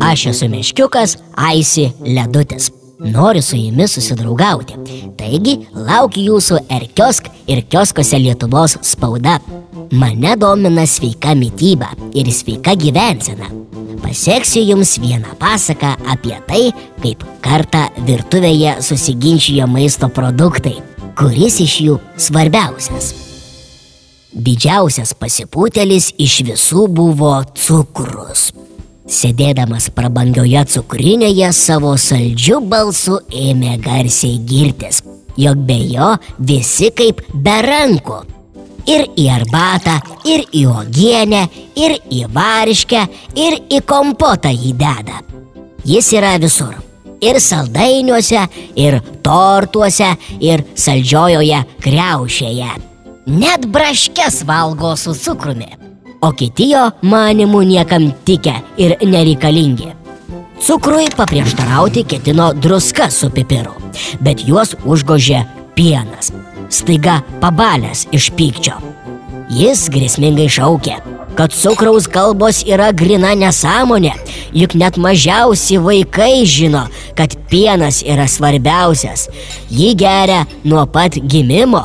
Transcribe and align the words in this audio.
Aš 0.00 0.26
esu 0.26 0.48
meškiukas, 0.48 1.18
Aisi 1.36 1.90
Ledutis. 2.04 2.70
Noriu 2.98 3.42
su 3.42 3.56
jumis 3.56 3.92
susidraugauti. 3.92 4.74
Taigi, 5.18 5.58
laukiu 5.74 6.22
jūsų 6.30 6.62
Erkiosk 6.72 7.28
ir 7.46 7.60
kioskose 7.68 8.18
Lietuvos 8.18 8.78
spauda. 8.82 9.36
Mane 9.92 10.36
domina 10.40 10.86
sveika 10.88 11.34
mytyba 11.36 11.90
ir 12.16 12.32
sveika 12.32 12.74
gyvensena. 12.74 13.50
Paseksiu 14.02 14.62
jums 14.64 14.96
vieną 15.02 15.36
pasaką 15.38 15.92
apie 16.12 16.38
tai, 16.48 16.70
kaip 17.02 17.24
kartą 17.44 17.86
virtuvėje 18.08 18.78
susiginčijo 18.82 19.68
maisto 19.68 20.08
produktai, 20.08 20.78
kuris 21.18 21.60
iš 21.60 21.80
jų 21.84 21.98
svarbiausias. 22.16 23.12
Didžiausias 24.36 25.14
pasipūtelis 25.16 26.14
iš 26.20 26.40
visų 26.48 26.88
buvo 26.92 27.38
cukrus. 27.56 28.50
Sėdėdamas 29.06 29.86
prabangioje 29.94 30.64
cukrinėje 30.72 31.52
savo 31.54 31.92
saldžiu 32.00 32.58
balsu 32.72 33.20
ėmė 33.30 33.76
garsiai 33.84 34.40
girtis, 34.50 34.98
jog 35.38 35.60
be 35.68 35.76
jo 35.92 36.08
visi 36.48 36.90
kaip 36.90 37.22
be 37.30 37.54
rankų. 37.68 38.18
Ir 38.90 39.06
į 39.18 39.28
arbatą, 39.34 39.94
ir 40.26 40.44
į 40.54 40.64
uogienę, 40.70 41.44
ir 41.78 41.96
į 42.10 42.26
varškę, 42.34 43.04
ir 43.38 43.58
į 43.78 43.80
kompotą 43.86 44.50
jį 44.50 44.74
deda. 44.78 45.22
Jis 45.86 46.10
yra 46.14 46.34
visur. 46.42 46.74
Ir 47.22 47.38
saldainiuose, 47.40 48.42
ir 48.78 49.00
tortuose, 49.24 50.12
ir 50.42 50.66
saldžiojoje 50.74 51.62
kreušėje. 51.82 52.70
Net 53.26 53.66
braškes 53.70 54.42
valgo 54.46 54.94
su 55.00 55.14
cukrumi 55.18 55.85
o 56.22 56.32
kiti 56.36 56.70
jo 56.72 56.88
manimų 57.02 57.62
niekam 57.68 58.10
tikę 58.26 58.54
ir 58.80 58.96
nereikalingi. 59.04 59.92
Cukrui 60.62 61.10
paprieštarauti 61.16 62.04
ketino 62.08 62.52
druska 62.52 63.10
su 63.10 63.28
pipiru, 63.30 63.74
bet 64.24 64.46
juos 64.48 64.72
užgožė 64.88 65.42
pienas, 65.76 66.32
staiga 66.72 67.20
pabalęs 67.42 68.06
iš 68.16 68.30
pykčio. 68.38 68.78
Jis 69.52 69.84
grėsmingai 69.92 70.48
šaukė, 70.50 70.96
kad 71.36 71.52
cukraus 71.54 72.08
kalbos 72.10 72.62
yra 72.64 72.88
grina 72.96 73.34
nesąmonė, 73.36 74.14
juk 74.56 74.74
net 74.80 74.96
mažiausi 74.96 75.76
vaikai 75.82 76.46
žino, 76.48 76.86
kad 77.14 77.36
pienas 77.52 78.00
yra 78.02 78.24
svarbiausias. 78.26 79.28
Jį 79.70 79.92
geria 80.00 80.46
nuo 80.64 80.86
pat 80.88 81.20
gimimo 81.20 81.84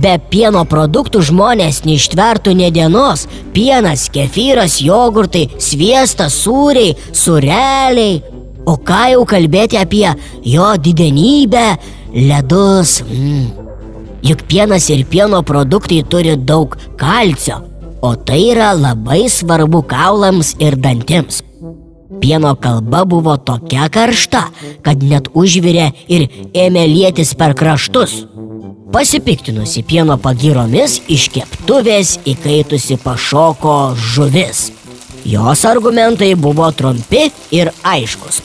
Be 0.00 0.14
pieno 0.32 0.62
produktų 0.68 1.20
žmonės 1.28 1.82
neištvertų 1.84 2.54
ne 2.56 2.70
dienos. 2.72 3.26
Pienas, 3.52 4.06
kefyras, 4.12 4.78
jogurtai, 4.80 5.48
sviestas, 5.60 6.38
sūriai, 6.44 6.94
sureliai. 7.12 8.22
O 8.64 8.78
ką 8.78 9.02
jau 9.12 9.24
kalbėti 9.28 9.76
apie 9.80 10.06
jo 10.46 10.70
didenybę, 10.78 11.66
ledus. 12.14 13.00
Mm. 13.08 13.50
Juk 14.22 14.44
pienas 14.46 14.86
ir 14.94 15.02
pieno 15.10 15.42
produktai 15.42 16.04
turi 16.06 16.36
daug 16.38 16.76
kalcio, 16.96 17.58
o 18.06 18.14
tai 18.14 18.38
yra 18.52 18.70
labai 18.78 19.24
svarbu 19.26 19.82
kaulams 19.90 20.54
ir 20.62 20.78
dantims. 20.78 21.42
Pieno 22.20 22.54
kalba 22.54 23.04
buvo 23.04 23.36
tokia 23.36 23.88
karšta, 23.88 24.42
kad 24.82 25.02
net 25.02 25.28
užvirė 25.34 25.88
ir 26.08 26.28
ėmė 26.54 26.84
lėtis 26.90 27.32
per 27.38 27.54
kraštus. 27.58 28.22
Pasipiktinusi 28.92 29.82
pieno 29.88 30.18
pagiromis 30.20 30.98
iš 31.08 31.30
keptuvės 31.32 32.18
įkaitusi 32.28 32.98
pašoko 33.00 33.76
žuvis. 33.96 34.66
Jos 35.24 35.64
argumentai 35.64 36.34
buvo 36.34 36.68
trumpi 36.76 37.28
ir 37.54 37.70
aiškus. 37.82 38.42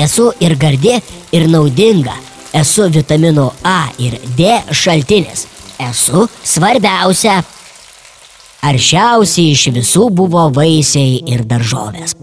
Esu 0.00 0.30
ir 0.40 0.56
gardė, 0.56 1.00
ir 1.32 1.48
naudinga. 1.50 2.14
Esu 2.56 2.88
vitamino 2.92 3.50
A 3.64 3.90
ir 3.98 4.16
D 4.36 4.60
šaltinis. 4.72 5.46
Esu 5.80 6.28
svarbiausia. 6.44 7.42
Aršiausiai 8.62 9.52
iš 9.56 9.64
visų 9.74 10.04
buvo 10.14 10.44
vaisiai 10.54 11.16
ir 11.26 11.42
daržovės, 11.50 12.14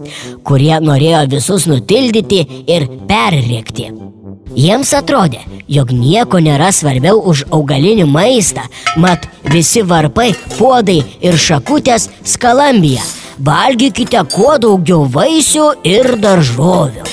kurie 0.48 0.72
norėjo 0.80 1.26
visus 1.34 1.66
nutildyti 1.68 2.40
ir 2.64 2.86
perrėkti. 3.10 3.90
Jiems 4.56 4.90
atrodė, 4.96 5.42
jog 5.70 5.92
nieko 5.94 6.40
nėra 6.42 6.70
svarbiau 6.74 7.20
už 7.32 7.44
augalinį 7.54 8.06
maistą, 8.10 8.64
mat 8.96 9.28
visi 9.52 9.84
varpai, 9.86 10.32
puodai 10.56 11.02
ir 11.20 11.36
šakutės 11.38 12.08
skalambija. 12.26 13.04
Valgykite 13.40 14.24
kuo 14.32 14.56
daugiau 14.60 15.04
vaisių 15.12 15.66
ir 15.86 16.16
daržovių. 16.24 17.04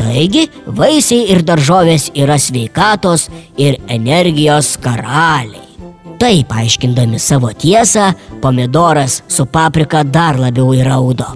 Taigi, 0.00 0.48
vaisiai 0.66 1.28
ir 1.30 1.44
daržovės 1.46 2.08
yra 2.18 2.40
sveikatos 2.40 3.28
ir 3.60 3.78
energijos 3.92 4.74
karaliai. 4.82 5.61
Taip 6.22 6.52
aiškindami 6.54 7.18
savo 7.18 7.48
tiesą, 7.50 8.12
pomidoras 8.42 9.22
su 9.28 9.42
paprika 9.46 10.04
dar 10.04 10.36
labiau 10.38 10.70
įraudo. 10.70 11.26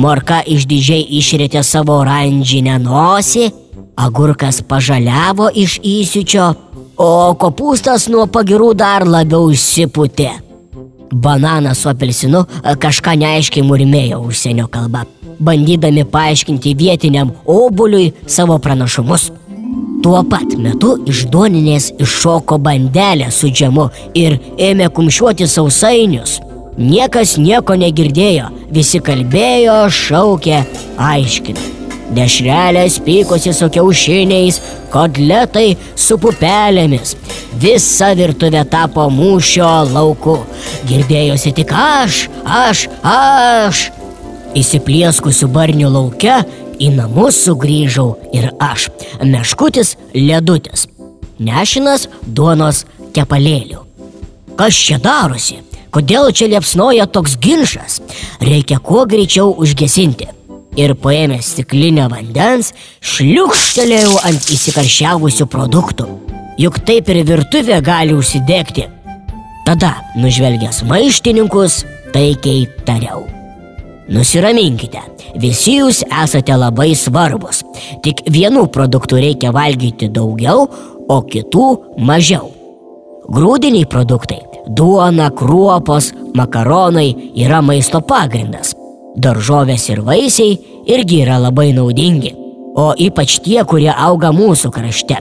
Morka 0.00 0.38
išdidžiai 0.40 1.04
išrėtė 1.18 1.60
savo 1.60 1.98
oranžinę 2.00 2.78
nosį 2.80 3.50
Agurkas 3.96 4.62
pažaliavo 4.64 5.50
iš 5.52 5.76
įsiučio, 5.84 6.48
o 6.96 7.12
kopūstas 7.40 8.08
nuo 8.08 8.24
pagirų 8.32 8.72
dar 8.76 9.04
labiau 9.04 9.52
išsiputė. 9.52 10.30
Bananas 11.12 11.84
su 11.84 11.92
apelsinu 11.92 12.46
kažką 12.80 13.18
neaiškiai 13.20 13.68
murmėjo 13.68 14.24
užsienio 14.30 14.70
kalba, 14.72 15.04
bandydami 15.40 16.08
paaiškinti 16.08 16.72
vietiniam 16.72 17.36
obuliui 17.44 18.14
savo 18.26 18.56
pranašumus. 18.64 19.28
Tuo 20.06 20.20
pat 20.22 20.52
metu 20.62 20.92
iš 21.10 21.24
duoninės 21.34 21.88
iššoko 21.98 22.60
bandelė 22.62 23.26
su 23.34 23.48
džemu 23.50 23.88
ir 24.14 24.36
ėmė 24.62 24.86
kumščiuoti 24.94 25.48
sausainius. 25.50 26.36
Niekas 26.78 27.32
nieko 27.42 27.74
negirdėjo, 27.74 28.52
visi 28.76 29.00
kalbėjo, 29.02 29.80
šaukė, 29.90 30.60
aiškino. 31.08 31.64
Dešrelės 32.14 33.00
pykosi 33.02 33.50
su 33.58 33.66
kiaušiniais, 33.74 34.60
kotletai 34.94 35.72
su 35.98 36.20
pupelėmis. 36.22 37.16
Visa 37.58 38.12
virtuvė 38.14 38.62
tapo 38.70 39.08
mūšio 39.10 39.72
lauku. 39.90 40.36
Girdėjosi 40.86 41.50
tik 41.58 41.74
aš, 41.82 42.28
aš, 42.46 42.86
aš. 43.02 43.88
Įsiplieskusiu 44.54 45.50
barnių 45.50 45.90
laukia 45.98 46.44
į 46.80 46.92
namus 46.96 47.38
sugrįžau 47.46 48.08
ir 48.36 48.50
aš, 48.62 48.88
meškutis 49.22 49.96
ledutis, 50.14 50.86
nešinas 51.38 52.08
duonos 52.26 52.84
kepalėlių. 53.16 53.82
Kas 54.56 54.76
čia 54.76 55.00
darosi? 55.02 55.60
Kodėl 55.92 56.32
čia 56.36 56.48
liepsnoja 56.52 57.06
toks 57.08 57.36
ginčas? 57.40 58.00
Reikia 58.40 58.80
kuo 58.84 59.04
greičiau 59.08 59.52
užgesinti 59.52 60.28
ir 60.76 60.92
paėmęs 61.00 61.54
stiklinę 61.54 62.08
vandens, 62.12 62.72
šliukštelėjau 63.00 64.18
ant 64.28 64.50
įsikaršiavusių 64.56 65.48
produktų. 65.52 66.08
Juk 66.60 66.80
taip 66.88 67.08
ir 67.12 67.22
virtuvė 67.28 67.80
gali 67.84 68.16
užsidegti. 68.16 68.88
Tada, 69.66 69.96
nužvelgęs 70.16 70.84
maištininkus, 70.88 71.82
taikiai 72.14 72.68
tariau. 72.88 73.26
Nusiraminkite, 74.08 75.02
visi 75.42 75.78
jūs 75.80 76.04
esate 76.22 76.54
labai 76.54 76.92
svarbus. 76.94 77.64
Tik 78.04 78.24
vienų 78.30 78.68
produktų 78.74 79.20
reikia 79.24 79.52
valgyti 79.54 80.08
daugiau, 80.08 80.68
o 81.08 81.20
kitų 81.22 81.66
mažiau. 81.98 82.50
Grūdiniai 83.26 83.86
produktai- 83.90 84.40
duona, 84.78 85.30
kruopos, 85.30 86.12
makaronai- 86.34 87.14
yra 87.44 87.62
maisto 87.62 88.00
pagrindas 88.00 88.74
daržovės 89.16 89.88
ir 89.90 90.02
vaisiai 90.04 90.56
irgi 90.88 91.22
yra 91.24 91.38
labai 91.40 91.72
naudingi, 91.76 92.34
o 92.76 92.92
ypač 93.00 93.40
tie, 93.44 93.62
kurie 93.64 93.92
auga 93.92 94.32
mūsų 94.36 94.70
krašte. 94.74 95.18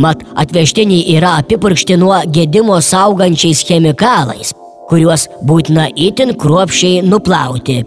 Mat 0.00 0.22
atvežtiniai 0.38 1.16
yra 1.16 1.36
apipurkšti 1.42 1.98
nuo 1.98 2.18
gedimo 2.34 2.78
saugančiais 2.82 3.62
chemikalais, 3.66 4.52
kuriuos 4.90 5.28
būtina 5.46 5.88
itin 5.94 6.34
kruopšiai 6.34 7.02
nuplauti. 7.06 7.82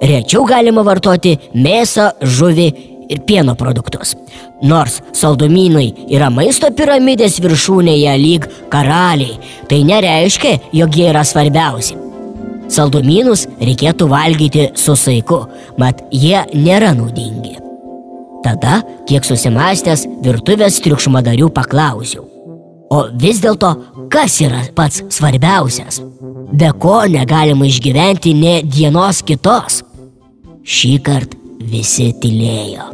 Rečiau 0.00 0.46
galima 0.48 0.84
vartoti 0.86 1.34
mėsą, 1.52 2.10
žuvį 2.24 2.68
ir 3.10 3.20
pieno 3.26 3.54
produktus. 3.58 4.14
Nors 4.62 5.00
saldumynai 5.16 5.88
yra 6.12 6.30
maisto 6.32 6.70
piramidės 6.76 7.40
viršūnėje 7.42 8.14
lyg 8.22 8.46
karaliai, 8.72 9.38
tai 9.68 9.82
nereiškia, 9.88 10.56
jog 10.76 10.96
jie 10.96 11.10
yra 11.10 11.24
svarbiausi. 11.26 11.98
Saldumynus 12.70 13.48
reikėtų 13.58 14.06
valgyti 14.08 14.68
su 14.78 14.94
saiku, 14.96 15.42
mat 15.80 16.04
jie 16.14 16.38
nėra 16.54 16.94
naudingi. 16.94 17.58
Tada, 18.44 18.80
kiek 19.10 19.26
susimastęs, 19.26 20.06
virtuvės 20.24 20.78
triukšmadarių 20.84 21.50
paklausiau. 21.52 22.24
O 22.90 23.04
vis 23.20 23.42
dėlto, 23.42 23.74
kas 24.10 24.38
yra 24.42 24.62
pats 24.74 25.02
svarbiausias? 25.12 26.00
Be 26.50 26.72
ko 26.82 27.02
negalima 27.10 27.68
išgyventi 27.68 28.32
ne 28.34 28.56
dienos 28.66 29.20
kitos? 29.26 29.82
Šį 30.60 30.90
kartą 31.04 31.38
visi 31.70 32.10
tylėjo. 32.20 32.90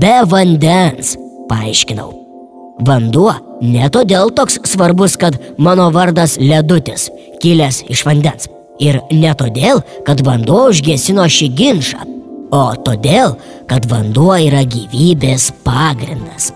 Be 0.00 0.14
vandens, 0.28 1.14
paaiškinau. 1.50 2.08
Vanduo 2.88 3.32
ne 3.60 3.88
todėl 3.92 4.30
toks 4.32 4.60
svarbus, 4.70 5.16
kad 5.20 5.36
mano 5.58 5.88
vardas 5.92 6.38
Ledutis, 6.40 7.08
kilęs 7.42 7.82
iš 7.92 8.04
vandens. 8.06 8.48
Ir 8.78 9.00
ne 9.10 9.32
todėl, 9.34 9.82
kad 10.06 10.22
vanduo 10.24 10.68
užgesino 10.70 11.26
šį 11.28 11.48
ginčą, 11.58 12.04
o 12.54 12.62
todėl, 12.86 13.34
kad 13.68 13.88
vanduo 13.90 14.36
yra 14.38 14.62
gyvybės 14.62 15.50
pagrindas. 15.66 16.52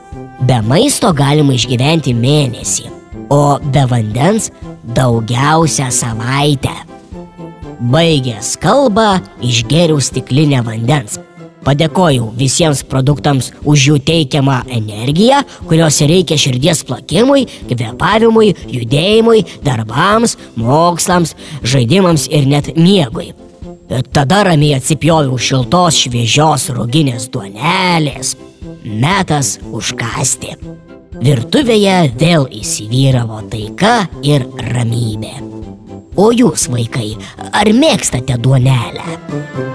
Be 0.46 0.60
maisto 0.64 1.10
galima 1.12 1.58
išgyventi 1.58 2.14
mėnesį, 2.14 2.88
o 3.34 3.58
be 3.74 3.84
vandens 3.90 4.48
daugiausia 4.94 5.90
savaitę. 5.90 6.91
Baigęs 7.82 8.54
kalbą, 8.62 9.18
išgėriau 9.42 10.00
stiklinę 10.00 10.62
vandens 10.66 11.18
Padėkojau 11.62 12.32
visiems 12.38 12.82
produktams 12.90 13.52
už 13.68 13.86
jų 13.88 13.98
teikiamą 14.06 14.62
energiją, 14.74 15.42
kurios 15.70 16.00
reikia 16.02 16.38
širdies 16.40 16.82
plakimui, 16.88 17.46
kvepavimui, 17.70 18.50
judėjimui, 18.72 19.44
darbams, 19.66 20.36
mokslams, 20.58 21.36
žaidimams 21.62 22.26
ir 22.34 22.50
net 22.50 22.72
miegui. 22.76 23.30
Tada 24.14 24.42
ramiai 24.48 24.78
atsipjoviau 24.80 25.38
šiltos 25.38 26.00
šviežios 26.02 26.70
ruginės 26.74 27.28
duonelės. 27.32 28.34
Metas 28.82 29.58
užkasti. 29.70 30.56
Virtuvėje 31.22 31.98
vėl 32.18 32.48
įsivyravo 32.58 33.44
taika 33.52 33.98
ir 34.26 34.48
ramybė. 34.72 35.51
O 36.12 36.28
jūs, 36.36 36.66
vaikai, 36.68 37.14
ar 37.56 37.70
mėgstate 37.72 38.36
duonelę? 38.36 39.71